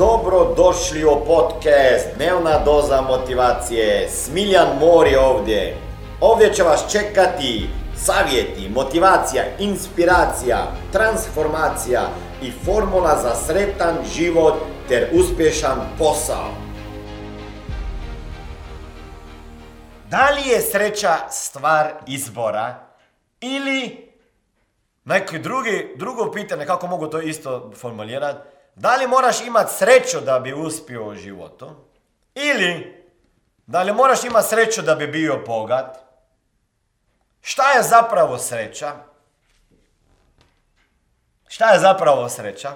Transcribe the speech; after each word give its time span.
Dobro 0.00 0.54
došli 0.56 1.04
u 1.04 1.24
podcast 1.26 2.06
Dnevna 2.16 2.58
doza 2.64 3.00
motivacije. 3.00 4.08
Smiljan 4.08 4.68
Mor 4.80 5.06
je 5.06 5.20
ovdje. 5.20 5.76
Ovdje 6.20 6.54
će 6.54 6.62
vas 6.62 6.92
čekati 6.92 7.68
savjeti, 7.96 8.68
motivacija, 8.68 9.44
inspiracija, 9.58 10.58
transformacija 10.92 12.08
i 12.42 12.50
formula 12.64 13.18
za 13.22 13.34
sretan 13.34 13.96
život 14.14 14.54
ter 14.88 15.08
uspješan 15.12 15.78
posao. 15.98 16.48
Da 20.10 20.30
li 20.30 20.50
je 20.50 20.60
sreća 20.60 21.16
stvar 21.30 21.92
izbora 22.06 22.86
ili 23.40 24.08
neki 25.04 25.38
drugi, 25.38 25.94
drugo 25.96 26.32
pitanje, 26.32 26.66
kako 26.66 26.86
mogu 26.86 27.06
to 27.06 27.20
isto 27.20 27.72
formulirati, 27.76 28.59
da 28.80 28.96
li 28.96 29.06
moraš 29.06 29.40
imati 29.40 29.74
sreću 29.74 30.20
da 30.20 30.38
bi 30.38 30.52
uspio 30.52 31.06
u 31.06 31.14
životu 31.14 31.70
ili 32.34 33.04
da 33.66 33.82
li 33.82 33.92
moraš 33.92 34.24
imati 34.24 34.48
sreću 34.48 34.82
da 34.82 34.94
bi 34.94 35.06
bio 35.06 35.42
bogat? 35.46 35.96
Šta 37.40 37.72
je 37.72 37.82
zapravo 37.82 38.38
sreća? 38.38 38.92
Šta 41.48 41.72
je 41.72 41.78
zapravo 41.78 42.28
sreća? 42.28 42.72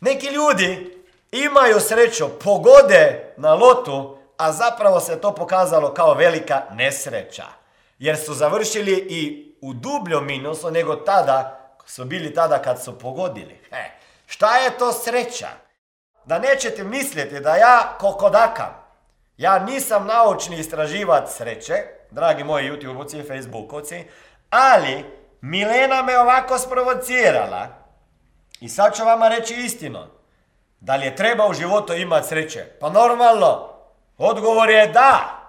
Neki 0.00 0.26
ljudi 0.26 0.98
imaju 1.32 1.80
sreću, 1.80 2.28
pogode 2.44 3.34
na 3.36 3.54
lotu, 3.54 4.18
a 4.36 4.52
zapravo 4.52 5.00
se 5.00 5.20
to 5.20 5.34
pokazalo 5.34 5.94
kao 5.94 6.14
velika 6.14 6.62
nesreća. 6.72 7.46
Jer 7.98 8.16
su 8.18 8.34
završili 8.34 8.92
i 8.92 9.54
u 9.60 9.74
dubljom 9.74 10.26
minusu 10.26 10.70
nego 10.70 10.96
tada, 10.96 11.60
su 11.86 12.04
bili 12.04 12.34
tada 12.34 12.62
kad 12.62 12.82
su 12.82 12.98
pogodili. 12.98 13.60
He, 13.70 14.03
šta 14.26 14.56
je 14.56 14.78
to 14.78 14.92
sreća? 14.92 15.48
Da 16.24 16.38
nećete 16.38 16.84
misliti 16.84 17.40
da 17.40 17.56
ja 17.56 17.96
kokodakam. 17.98 18.84
Ja 19.36 19.58
nisam 19.58 20.06
naučni 20.06 20.58
istraživač 20.58 21.28
sreće, 21.28 21.74
dragi 22.10 22.44
moji 22.44 22.70
YouTubeovci 22.70 23.20
i 23.20 23.28
Facebookovci, 23.28 24.04
ali 24.50 25.04
Milena 25.40 26.02
me 26.02 26.18
ovako 26.18 26.58
sprovocirala 26.58 27.68
i 28.60 28.68
sad 28.68 28.96
ću 28.96 29.04
vama 29.04 29.28
reći 29.28 29.54
istinu. 29.54 30.06
Da 30.80 30.96
li 30.96 31.06
je 31.06 31.16
treba 31.16 31.46
u 31.46 31.54
životu 31.54 31.92
imati 31.94 32.28
sreće? 32.28 32.64
Pa 32.80 32.90
normalno, 32.90 33.68
odgovor 34.18 34.70
je 34.70 34.86
da. 34.86 35.40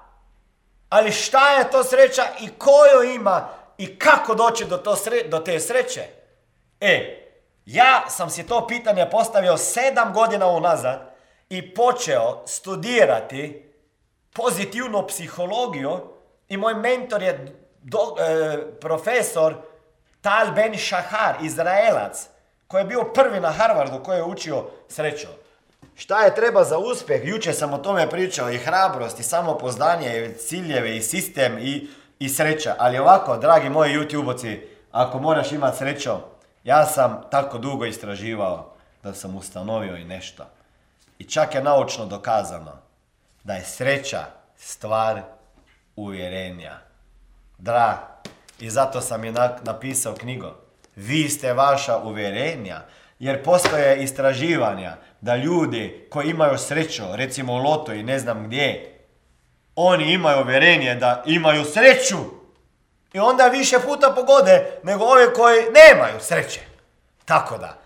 Ali 0.90 1.12
šta 1.12 1.50
je 1.50 1.72
to 1.72 1.84
sreća 1.84 2.24
i 2.40 2.50
koju 2.50 3.14
ima 3.16 3.50
i 3.78 4.00
kako 4.00 4.36
doći 4.36 4.66
do, 4.66 4.78
to 4.78 4.96
do 5.28 5.40
te 5.40 5.60
sreće? 5.60 6.04
E, 6.80 7.25
ja 7.66 8.06
sam 8.10 8.30
si 8.30 8.48
to 8.48 8.68
pitanje 8.68 9.10
postavio 9.12 9.58
sedam 9.58 10.14
godina 10.14 10.48
unazad 10.48 11.16
i 11.50 11.74
počeo 11.74 12.44
studirati 12.46 13.72
pozitivnu 14.34 15.08
psihologiju 15.08 16.00
i 16.48 16.58
moj 16.58 16.74
mentor 16.74 17.22
je 17.22 17.56
do, 17.82 18.00
e, 18.20 18.58
profesor 18.80 19.56
Tal 20.22 20.52
Ben 20.52 20.78
Shahar, 20.78 21.36
Izraelac, 21.42 22.28
koji 22.68 22.82
je 22.82 22.86
bio 22.86 23.04
prvi 23.04 23.40
na 23.40 23.52
Harvardu 23.52 24.04
koji 24.04 24.18
je 24.18 24.24
učio 24.24 24.66
sreću. 24.88 25.28
Šta 25.96 26.24
je 26.24 26.36
treba 26.36 26.64
za 26.64 26.78
uspjeh? 26.78 27.22
Jučer 27.28 27.56
sam 27.56 27.74
o 27.74 27.78
tome 27.78 28.10
pričao 28.10 28.52
i 28.52 28.58
hrabrost 28.58 29.20
i 29.20 29.24
samopoznanje 29.24 30.26
i 30.26 30.38
ciljeve 30.38 30.98
i 30.98 31.02
sistem 31.02 31.58
i, 31.60 31.88
i 32.20 32.30
sreća. 32.30 32.76
Ali 32.78 32.98
ovako, 32.98 33.38
dragi 33.38 33.70
moji 33.70 33.98
YouTubovci, 33.98 34.60
ako 34.92 35.20
moraš 35.20 35.52
imati 35.52 35.78
sreću, 35.78 36.12
ja 36.66 36.86
sam 36.86 37.22
tako 37.32 37.58
dugo 37.58 37.86
istraživao 37.86 38.74
da 39.04 39.14
sam 39.14 39.36
ustanovio 39.36 39.96
i 39.96 40.06
nešto. 40.06 40.46
I 41.20 41.24
čak 41.24 41.56
je 41.56 41.64
naučno 41.64 42.06
dokazano 42.06 42.72
da 43.44 43.54
je 43.54 43.64
sreća 43.64 44.26
stvar 44.58 45.22
uvjerenja. 45.96 46.78
Dra, 47.58 47.98
i 48.60 48.70
zato 48.70 49.02
sam 49.02 49.26
je 49.26 49.34
napisao 49.64 50.14
knjigu. 50.14 50.52
Vi 50.96 51.30
ste 51.30 51.54
vaša 51.54 51.98
uvjerenja. 51.98 52.82
Jer 53.20 53.44
postoje 53.44 54.04
istraživanja 54.04 54.98
da 55.22 55.36
ljudi 55.36 56.08
koji 56.10 56.30
imaju 56.30 56.58
sreću, 56.58 57.04
recimo 57.14 57.54
u 57.54 57.58
loto 57.58 57.94
i 57.94 58.04
ne 58.04 58.20
znam 58.20 58.44
gdje, 58.44 59.00
oni 59.76 60.14
imaju 60.14 60.42
uvjerenje 60.42 60.96
da 60.96 61.24
imaju 61.26 61.64
sreću. 61.66 62.18
I 63.16 63.20
onda 63.20 63.48
više 63.48 63.80
puta 63.80 64.14
pogode 64.16 64.80
nego 64.84 65.06
ove 65.06 65.34
koji 65.34 65.64
nemaju 65.64 66.20
sreće. 66.20 66.60
Tako 67.26 67.58
da, 67.58 67.78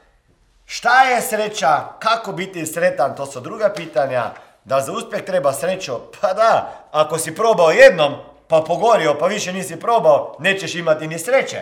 šta 0.65 1.03
je 1.03 1.21
sreća, 1.21 1.85
kako 1.99 2.31
biti 2.31 2.65
sretan, 2.65 3.15
to 3.15 3.25
su 3.25 3.39
druga 3.39 3.73
pitanja. 3.75 4.31
Da 4.65 4.81
za 4.81 4.91
uspjeh 4.91 5.23
treba 5.23 5.53
sreću, 5.53 5.93
pa 6.21 6.33
da, 6.33 6.73
ako 6.91 7.17
si 7.17 7.35
probao 7.35 7.71
jednom, 7.71 8.13
pa 8.47 8.61
pogorio, 8.67 9.15
pa 9.19 9.27
više 9.27 9.53
nisi 9.53 9.79
probao, 9.79 10.35
nećeš 10.39 10.75
imati 10.75 11.07
ni 11.07 11.19
sreće. 11.19 11.57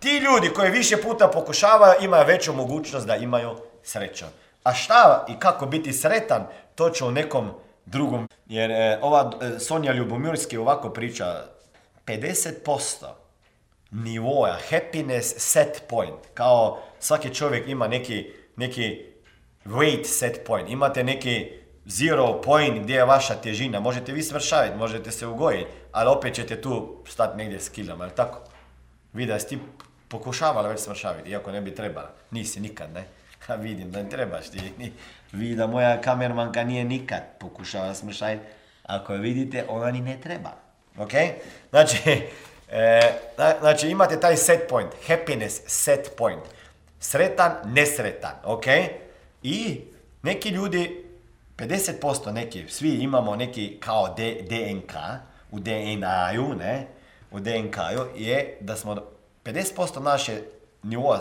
Ti 0.00 0.16
ljudi 0.16 0.48
koji 0.48 0.70
više 0.70 1.02
puta 1.02 1.28
pokušavaju 1.28 1.94
imaju 2.00 2.26
veću 2.26 2.52
mogućnost 2.52 3.06
da 3.06 3.16
imaju 3.16 3.56
sreću. 3.82 4.24
A 4.64 4.74
šta 4.74 5.26
i 5.28 5.38
kako 5.38 5.66
biti 5.66 5.92
sretan, 5.92 6.46
to 6.74 6.90
će 6.90 7.04
u 7.04 7.10
nekom 7.10 7.50
drugom. 7.84 8.28
Jer 8.46 8.70
e, 8.70 8.98
ova 9.02 9.32
e, 9.40 9.58
Sonja 9.58 9.92
Ljubomirski 9.92 10.58
ovako 10.58 10.90
priča 10.90 11.44
50% 12.06 13.06
nivoa, 13.90 14.58
happiness 14.70 15.34
set 15.38 15.82
point. 15.88 16.20
Kao 16.34 16.82
svaki 17.00 17.34
čovjek 17.34 17.68
ima 17.68 17.88
neki, 17.88 18.32
neki 18.56 19.04
weight 19.64 20.04
set 20.04 20.46
point. 20.46 20.70
Imate 20.70 21.04
neki 21.04 21.50
zero 21.86 22.40
point 22.42 22.82
gdje 22.82 22.94
je 22.94 23.04
vaša 23.04 23.34
težina. 23.34 23.80
Možete 23.80 24.12
vi 24.12 24.22
svršaviti, 24.22 24.76
možete 24.76 25.10
se 25.10 25.26
ugojiti, 25.26 25.70
ali 25.92 26.10
opet 26.10 26.34
ćete 26.34 26.60
tu 26.60 26.96
stati 27.08 27.36
negdje 27.38 27.60
s 27.60 27.68
kilom, 27.68 28.00
ali 28.00 28.10
tako? 28.16 28.40
Vi 29.12 29.26
da 29.26 29.38
ti 29.38 29.58
pokušavala 30.08 30.68
već 30.68 30.80
svršaviti, 30.80 31.30
iako 31.30 31.52
ne 31.52 31.60
bi 31.60 31.74
trebala. 31.74 32.10
Nisi 32.30 32.60
nikad, 32.60 32.92
ne? 32.94 33.04
Vidim 33.64 33.90
da 33.90 34.02
ne 34.02 34.08
trebaš 34.08 34.50
ti. 34.50 34.72
Vi 35.32 35.54
da 35.54 35.66
moja 35.66 36.00
kamermanka 36.00 36.64
nije 36.64 36.84
nikad 36.84 37.22
pokušala 37.38 37.94
smršaviti. 37.94 38.44
Ako 38.82 39.12
je 39.12 39.18
vidite, 39.18 39.64
ona 39.68 39.90
ni 39.90 40.00
ne 40.00 40.20
treba. 40.20 40.61
Ok? 40.98 41.12
Znači, 41.70 41.98
e, 42.68 43.00
znači 43.60 43.88
imate 43.88 44.20
taj 44.20 44.36
set 44.36 44.68
point, 44.68 44.90
happiness 45.06 45.60
set 45.66 46.10
point. 46.16 46.42
Sretan, 47.00 47.52
nesretan, 47.64 48.34
ok? 48.44 48.64
I 49.42 49.80
neki 50.22 50.48
ljudi, 50.48 51.04
50% 51.56 52.32
neki, 52.32 52.68
svi 52.68 52.94
imamo 52.94 53.36
neki 53.36 53.78
kao 53.80 54.14
DNK, 54.48 54.92
u 55.50 55.60
DNA-ju, 55.60 56.54
ne? 56.54 56.86
U 57.30 57.40
DNK-ju 57.40 58.06
je 58.16 58.56
da 58.60 58.76
smo 58.76 58.96
50% 59.44 60.02
naše 60.02 60.40
nivoa 60.82 61.20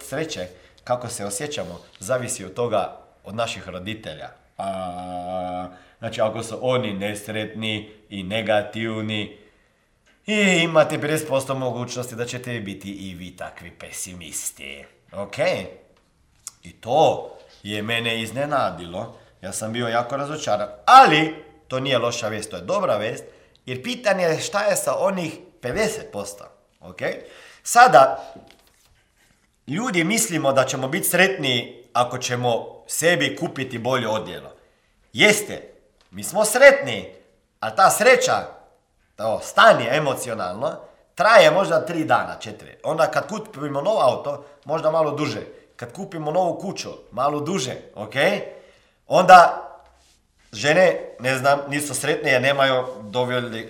sreće, 0.00 0.46
kako 0.84 1.08
se 1.08 1.24
osjećamo, 1.24 1.80
zavisi 1.98 2.44
od 2.44 2.54
toga, 2.54 3.00
od 3.24 3.34
naših 3.34 3.68
roditelja. 3.68 4.30
A, 4.58 5.68
znači, 5.98 6.20
ako 6.20 6.42
su 6.42 6.58
oni 6.60 6.92
nesretni 6.92 7.90
i 8.08 8.22
negativni, 8.22 9.38
i 10.26 10.60
imate 10.62 10.98
50% 10.98 11.58
mogućnosti 11.58 12.14
da 12.14 12.24
ćete 12.24 12.60
biti 12.60 12.90
i 12.90 13.14
vi 13.14 13.36
takvi 13.36 13.70
pesimisti. 13.70 14.84
Ok? 15.12 15.38
I 16.62 16.72
to 16.72 17.30
je 17.62 17.82
mene 17.82 18.22
iznenadilo. 18.22 19.16
Ja 19.42 19.52
sam 19.52 19.72
bio 19.72 19.88
jako 19.88 20.16
razočaran. 20.16 20.68
Ali, 20.86 21.34
to 21.68 21.80
nije 21.80 21.98
loša 21.98 22.28
vijest, 22.28 22.50
to 22.50 22.56
je 22.56 22.62
dobra 22.62 22.96
vijest. 22.96 23.24
Jer 23.66 23.82
pitanje 23.82 24.24
je 24.24 24.40
šta 24.40 24.64
je 24.64 24.76
sa 24.76 24.98
onih 24.98 25.38
50%. 25.62 26.24
Ok? 26.80 27.00
Sada, 27.62 28.34
ljudi 29.66 30.04
mislimo 30.04 30.52
da 30.52 30.64
ćemo 30.64 30.88
biti 30.88 31.08
sretni 31.08 31.82
ako 31.92 32.18
ćemo 32.18 32.82
sebi 32.86 33.36
kupiti 33.36 33.78
bolje 33.78 34.08
odjelo. 34.08 34.52
Jeste, 35.12 35.75
mi 36.10 36.24
smo 36.24 36.44
sretni, 36.44 37.14
a 37.60 37.76
ta 37.76 37.90
sreća, 37.90 38.46
to 39.16 39.40
stanje 39.42 39.88
emocionalno, 39.90 40.80
traje 41.14 41.50
možda 41.50 41.86
tri 41.86 42.04
dana, 42.04 42.36
četiri. 42.40 42.76
Onda 42.82 43.06
kad 43.06 43.28
kupimo 43.28 43.80
novo 43.80 44.00
auto, 44.00 44.44
možda 44.64 44.90
malo 44.90 45.10
duže. 45.10 45.40
Kad 45.76 45.92
kupimo 45.92 46.30
novu 46.30 46.58
kuću, 46.58 46.88
malo 47.10 47.40
duže, 47.40 47.74
ok? 47.94 48.14
Onda 49.06 49.62
žene, 50.52 51.00
ne 51.20 51.38
znam, 51.38 51.60
nisu 51.68 51.94
sretne 51.94 52.30
jer 52.30 52.42
nemaju 52.42 52.86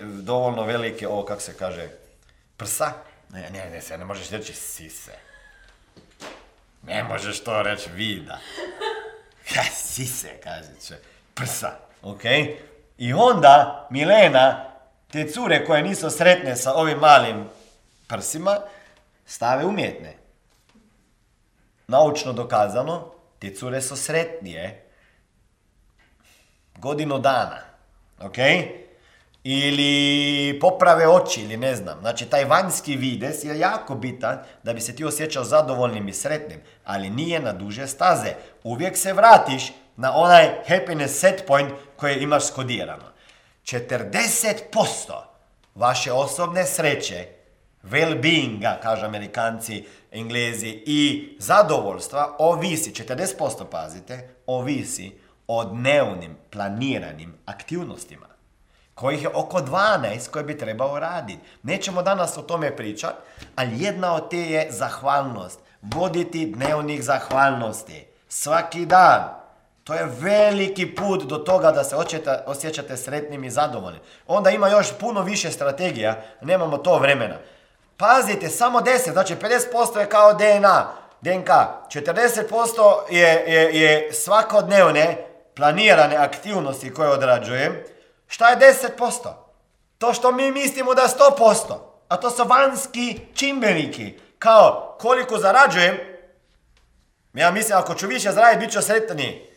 dovoljno 0.03 0.63
velike, 0.63 1.07
ovo 1.07 1.25
kako 1.25 1.41
se 1.41 1.57
kaže, 1.57 1.89
prsa. 2.57 2.91
Ne, 3.29 3.49
ne, 3.49 3.69
ne, 3.69 3.81
se 3.81 3.97
ne 3.97 4.05
možeš 4.05 4.29
reći 4.29 4.53
sise. 4.53 5.11
Ne 6.83 7.03
možeš 7.03 7.43
to 7.43 7.63
reći 7.63 7.89
vida. 7.89 8.39
Ja, 9.55 9.63
sise, 9.93 10.29
kaže 10.43 10.69
će. 10.87 10.95
Prsa, 11.33 11.86
ok? 12.11 12.23
I 12.97 13.13
onda 13.13 13.87
Milena, 13.89 14.65
te 15.11 15.31
cure 15.31 15.65
koje 15.65 15.81
nisu 15.81 16.09
sretne 16.09 16.55
sa 16.55 16.73
ovim 16.73 16.97
malim 16.97 17.45
prsima, 18.07 18.59
stave 19.25 19.65
umjetne. 19.65 20.13
Naučno 21.87 22.33
dokazano, 22.33 23.11
te 23.39 23.55
cure 23.55 23.81
su 23.81 23.95
sretnije 23.95 24.83
godinu 26.77 27.19
dana. 27.19 27.59
Ok? 28.19 28.37
Ili 29.43 30.59
poprave 30.59 31.07
oči 31.07 31.41
ili 31.41 31.57
ne 31.57 31.75
znam. 31.75 31.99
Znači 31.99 32.25
taj 32.25 32.45
vanjski 32.45 32.95
vides 32.95 33.43
je 33.43 33.59
jako 33.59 33.95
bitan 33.95 34.37
da 34.63 34.73
bi 34.73 34.81
se 34.81 34.95
ti 34.95 35.05
osjećao 35.05 35.43
zadovoljnim 35.43 36.07
i 36.07 36.13
sretnim. 36.13 36.59
Ali 36.85 37.09
nije 37.09 37.39
na 37.39 37.53
duže 37.53 37.87
staze. 37.87 38.33
Uvijek 38.63 38.97
se 38.97 39.13
vratiš 39.13 39.71
na 39.97 40.15
onaj 40.15 40.49
happiness 40.67 41.19
set 41.19 41.43
point 41.47 41.71
koji 41.95 42.15
imaš 42.15 42.47
skodirano. 42.47 43.03
40% 43.63 44.53
vaše 45.75 46.11
osobne 46.11 46.65
sreće, 46.65 47.27
well-beinga, 47.83 48.81
kažu 48.81 49.05
amerikanci, 49.05 49.85
englezi, 50.11 50.83
i 50.85 51.29
zadovoljstva 51.39 52.35
ovisi, 52.39 52.91
40% 52.91 53.65
pazite, 53.71 54.29
ovisi 54.45 55.17
o 55.47 55.63
dnevnim 55.63 56.37
planiranim 56.49 57.37
aktivnostima 57.45 58.27
kojih 58.97 59.23
je 59.23 59.29
oko 59.33 59.59
12 59.59 60.29
koje 60.29 60.43
bi 60.43 60.57
trebao 60.57 60.99
raditi. 60.99 61.39
Nećemo 61.63 62.01
danas 62.01 62.37
o 62.37 62.41
tome 62.41 62.75
pričati, 62.75 63.17
ali 63.55 63.83
jedna 63.83 64.13
od 64.13 64.29
te 64.29 64.37
je 64.37 64.67
zahvalnost. 64.71 65.59
Voditi 65.81 66.45
dnevnih 66.45 67.03
zahvalnosti. 67.03 68.05
Svaki 68.29 68.85
dan. 68.85 69.46
To 69.87 69.93
je 69.93 70.07
veliki 70.19 70.95
put 70.95 71.23
do 71.23 71.37
toga 71.37 71.71
da 71.71 71.83
se 71.83 71.95
osjećate, 71.95 72.43
osjećate 72.45 72.97
sretnim 72.97 73.43
i 73.43 73.49
zadovoljnim. 73.49 74.01
Onda 74.27 74.49
ima 74.49 74.69
još 74.69 74.87
puno 74.99 75.21
više 75.21 75.51
strategija, 75.51 76.21
nemamo 76.41 76.77
to 76.77 76.99
vremena. 76.99 77.35
Pazite, 77.97 78.49
samo 78.49 78.79
10, 78.79 79.11
znači 79.11 79.35
50% 79.35 79.99
je 79.99 80.09
kao 80.09 80.33
DNA, 80.33 80.87
DNK. 81.21 81.49
40% 81.49 83.09
je, 83.09 83.43
je, 83.47 83.81
je 83.81 84.13
svakodnevne 84.13 85.25
planirane 85.55 86.15
aktivnosti 86.15 86.93
koje 86.93 87.09
odrađujem. 87.09 87.83
Šta 88.27 88.49
je 88.49 88.57
10%? 88.97 89.11
To 89.97 90.13
što 90.13 90.31
mi 90.31 90.51
mislimo 90.51 90.93
da 90.93 91.01
je 91.01 91.07
100%. 91.07 91.77
A 92.07 92.17
to 92.17 92.29
su 92.29 92.43
vanjski 92.43 93.19
čimbeniki. 93.35 94.19
Kao 94.39 94.97
koliko 94.99 95.37
zarađujem, 95.37 95.97
ja 97.33 97.51
mislim 97.51 97.77
ako 97.77 97.95
ću 97.95 98.07
više 98.07 98.31
zaraditi, 98.31 98.65
bit 98.65 98.73
ću 98.73 98.81
sretniji. 98.81 99.56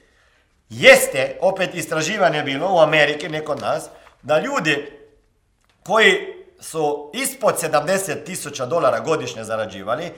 Jeste, 0.71 1.37
opet 1.41 1.75
istraživanje 1.75 2.43
bilo 2.43 2.75
u 2.75 2.79
Ameriki, 2.79 3.29
ne 3.29 3.45
kod 3.45 3.61
nas, 3.61 3.85
da 4.23 4.41
ljudi 4.41 4.93
koji 5.83 6.35
su 6.61 7.11
ispod 7.15 7.55
70 7.63 8.25
tisuća 8.25 8.67
dolara 8.67 9.01
godišnje 9.01 9.45
zarađivali, 9.45 10.13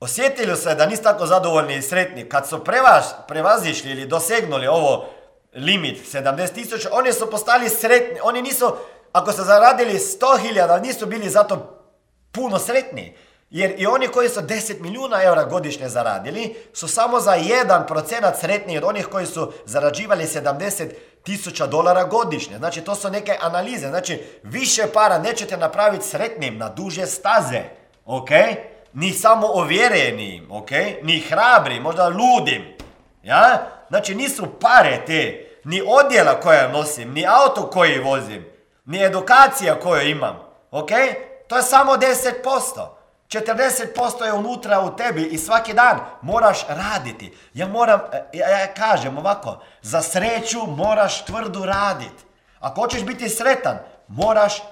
osjetili 0.00 0.56
se 0.56 0.74
da 0.74 0.86
nisu 0.86 1.02
tako 1.02 1.26
zadovoljni 1.26 1.76
i 1.76 1.82
sretni. 1.82 2.28
Kad 2.28 2.48
su 2.48 2.64
prevaz, 2.64 3.04
prevazišli 3.28 3.90
ili 3.90 4.06
dosegnuli 4.06 4.66
ovo 4.66 5.08
limit 5.54 6.14
70 6.14 6.54
tisuća, 6.54 6.88
oni 6.92 7.12
su 7.12 7.30
postali 7.30 7.68
sretni. 7.68 8.20
Oni 8.22 8.42
nisu, 8.42 8.76
ako 9.12 9.32
su 9.32 9.44
zaradili 9.44 9.94
100.000, 9.94 10.82
nisu 10.82 11.06
bili 11.06 11.30
zato 11.30 11.84
puno 12.32 12.58
sretni. 12.58 13.16
Jer 13.50 13.74
i 13.78 13.86
oni 13.86 14.08
koji 14.08 14.28
su 14.28 14.40
10 14.40 14.80
milijuna 14.80 15.22
eura 15.22 15.44
godišnje 15.44 15.88
zaradili 15.88 16.56
su 16.72 16.88
samo 16.88 17.20
za 17.20 17.32
1% 17.32 18.40
sretniji 18.40 18.78
od 18.78 18.84
onih 18.84 19.06
koji 19.06 19.26
su 19.26 19.52
zarađivali 19.64 20.24
70 20.24 20.90
tisuća 21.22 21.66
dolara 21.66 22.04
godišnje. 22.04 22.58
Znači 22.58 22.80
to 22.80 22.94
su 22.94 23.10
neke 23.10 23.36
analize. 23.40 23.88
Znači 23.88 24.22
više 24.42 24.82
para 24.94 25.18
nećete 25.18 25.56
napraviti 25.56 26.06
sretnim 26.06 26.58
na 26.58 26.68
duže 26.68 27.06
staze. 27.06 27.62
Ok? 28.04 28.30
Ni 28.92 29.12
samo 29.12 29.46
ovjerenim. 29.46 30.50
Ok? 30.50 30.70
Ni 31.02 31.20
hrabri, 31.20 31.80
možda 31.80 32.08
ludim. 32.08 32.76
Ja? 33.22 33.66
Znači 33.88 34.14
nisu 34.14 34.46
pare 34.60 35.02
te. 35.06 35.44
Ni 35.64 35.82
odjela 35.86 36.40
koja 36.40 36.68
nosim, 36.68 37.12
ni 37.12 37.26
auto 37.26 37.70
koji 37.70 37.98
vozim, 37.98 38.46
ni 38.84 39.04
edukacija 39.04 39.80
koju 39.80 40.08
imam. 40.10 40.38
Ok? 40.70 40.90
To 41.48 41.56
je 41.56 41.62
samo 41.62 41.92
10%. 41.92 42.97
40% 43.28 44.24
je 44.24 44.32
unutra 44.32 44.80
u 44.80 44.96
tebi 44.96 45.22
i 45.22 45.38
svaki 45.38 45.74
dan 45.74 46.00
moraš 46.22 46.66
raditi. 46.68 47.32
Ja 47.54 47.66
moram, 47.66 48.00
ja, 48.32 48.48
ja 48.48 48.74
kažem 48.74 49.18
ovako, 49.18 49.62
za 49.82 50.02
sreću 50.02 50.58
moraš 50.66 51.24
tvrdo 51.24 51.64
raditi. 51.64 52.24
Ako 52.60 52.80
hoćeš 52.80 53.04
biti 53.04 53.28
sretan, 53.28 53.78
moraš 54.08 54.62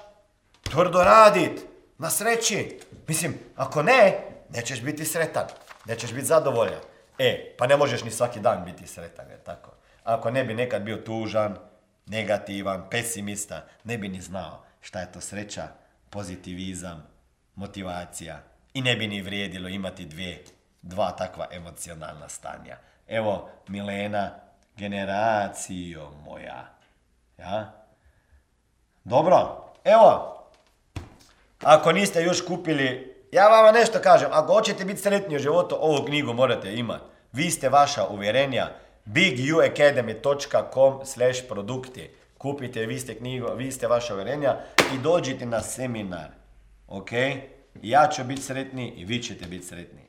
tvrdo 0.63 1.03
raditi. 1.03 1.61
Na 1.97 2.09
sreći. 2.09 2.79
Mislim, 3.07 3.39
ako 3.55 3.83
ne, 3.83 4.19
nećeš 4.49 4.81
biti 4.81 5.05
sretan. 5.05 5.45
Nećeš 5.85 6.11
biti 6.13 6.25
zadovoljan. 6.25 6.79
E, 7.17 7.55
pa 7.57 7.67
ne 7.67 7.77
možeš 7.77 8.03
ni 8.03 8.11
svaki 8.11 8.39
dan 8.39 8.65
biti 8.65 8.87
sretan, 8.87 9.29
je 9.29 9.37
tako? 9.37 9.71
Ako 10.03 10.31
ne 10.31 10.43
bi 10.43 10.53
nekad 10.53 10.81
bio 10.81 10.97
tužan, 10.97 11.57
negativan, 12.05 12.89
pesimista, 12.89 13.65
ne 13.83 13.97
bi 13.97 14.07
ni 14.07 14.21
znao 14.21 14.67
šta 14.81 14.99
je 14.99 15.11
to 15.11 15.21
sreća, 15.21 15.67
pozitivizam, 16.09 17.07
motivacija 17.57 18.39
i 18.73 18.81
ne 18.81 18.95
bi 18.95 19.07
ni 19.07 19.21
vrijedilo 19.21 19.69
imati 19.69 20.05
dvije, 20.05 20.43
dva 20.81 21.11
takva 21.11 21.47
emocionalna 21.51 22.29
stanja. 22.29 22.77
Evo, 23.07 23.49
Milena, 23.67 24.31
generacijo 24.75 26.11
moja. 26.25 26.67
Ja? 27.37 27.73
Dobro, 29.03 29.65
evo, 29.83 30.37
ako 31.63 31.91
niste 31.91 32.23
još 32.23 32.45
kupili, 32.45 33.15
ja 33.31 33.47
vama 33.47 33.71
nešto 33.71 33.99
kažem, 33.99 34.29
ako 34.31 34.53
hoćete 34.53 34.85
biti 34.85 35.01
sretni 35.01 35.35
u 35.35 35.39
životu, 35.39 35.77
ovu 35.79 36.05
knjigu 36.05 36.33
morate 36.33 36.73
imati. 36.73 37.03
Vi 37.31 37.51
ste 37.51 37.69
vaša 37.69 38.07
uvjerenja, 38.07 38.69
biguacademy.com 39.05 41.05
slash 41.05 41.39
produkti. 41.49 42.09
Kupite, 42.37 42.85
vi 42.85 42.99
ste 42.99 43.17
knjigu, 43.17 43.47
vi 43.55 43.71
ste 43.71 43.87
vaša 43.87 44.13
uvjerenja 44.13 44.55
i 44.95 44.97
dođite 44.97 45.45
na 45.45 45.61
seminar. 45.61 46.36
Ok? 46.87 47.09
Ja 47.81 48.09
ću 48.15 48.23
biti 48.23 48.41
sretni 48.41 48.93
i 48.97 49.05
vi 49.05 49.23
ćete 49.23 49.45
biti 49.45 49.65
sretni. 49.65 50.01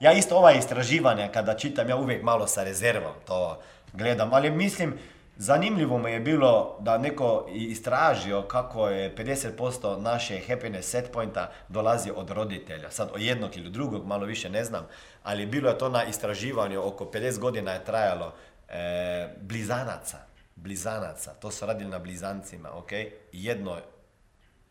Ja 0.00 0.12
isto 0.12 0.36
ova 0.36 0.52
istraživanja 0.52 1.28
kada 1.28 1.56
čitam, 1.56 1.88
ja 1.88 1.96
uvijek 1.96 2.22
malo 2.22 2.46
sa 2.46 2.64
rezervom 2.64 3.12
to 3.26 3.62
gledam, 3.92 4.32
ali 4.32 4.50
mislim, 4.50 4.94
zanimljivo 5.36 5.98
mi 5.98 6.10
je 6.10 6.20
bilo 6.20 6.76
da 6.80 6.98
neko 6.98 7.46
istražio 7.52 8.42
kako 8.42 8.88
je 8.88 9.14
50% 9.16 10.00
naše 10.00 10.40
happiness 10.48 10.90
set 10.90 11.12
pointa 11.12 11.50
dolazi 11.68 12.10
od 12.16 12.30
roditelja. 12.30 12.90
Sad 12.90 13.10
od 13.14 13.20
jednog 13.20 13.56
ili 13.56 13.70
drugog, 13.70 14.06
malo 14.06 14.26
više 14.26 14.50
ne 14.50 14.64
znam, 14.64 14.86
ali 15.22 15.46
bilo 15.46 15.70
je 15.70 15.78
to 15.78 15.88
na 15.88 16.04
istraživanju, 16.04 16.86
oko 16.86 17.04
50 17.04 17.38
godina 17.38 17.72
je 17.72 17.84
trajalo 17.84 18.32
e, 18.68 19.28
blizanaca. 19.40 20.18
Blizanaca, 20.56 21.30
to 21.30 21.50
su 21.50 21.66
radili 21.66 21.90
na 21.90 21.98
blizancima, 21.98 22.70
ok? 22.76 22.90
Jedno, 23.32 23.78